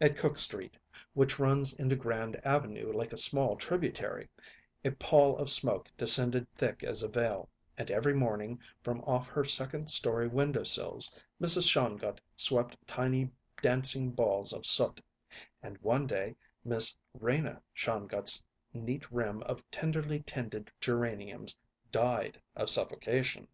At 0.00 0.14
Cook 0.16 0.38
Street, 0.38 0.76
which 1.12 1.40
runs 1.40 1.72
into 1.72 1.96
Grand 1.96 2.36
Avenue 2.46 2.92
like 2.96 3.12
a 3.12 3.16
small 3.16 3.56
tributary, 3.56 4.28
a 4.84 4.92
pall 4.92 5.36
of 5.38 5.50
smoke 5.50 5.90
descended 5.96 6.46
thick 6.54 6.84
as 6.84 7.02
a 7.02 7.08
veil; 7.08 7.48
and 7.76 7.90
every 7.90 8.14
morning, 8.14 8.60
from 8.84 9.00
off 9.00 9.26
her 9.26 9.42
second 9.42 9.90
story 9.90 10.28
window 10.28 10.62
sills, 10.62 11.12
Mrs. 11.42 11.68
Shongut 11.68 12.20
swept 12.36 12.76
tiny 12.86 13.28
dancing 13.60 14.12
balls 14.12 14.52
of 14.52 14.64
soot; 14.64 15.00
and 15.60 15.76
one 15.78 16.06
day 16.06 16.36
Miss 16.64 16.96
Rena 17.14 17.60
Shongut's 17.74 18.44
neat 18.72 19.10
rim 19.10 19.42
of 19.42 19.68
tenderly 19.72 20.20
tended 20.20 20.70
geraniums 20.80 21.58
died 21.90 22.40
of 22.54 22.70
suffocation. 22.70 23.48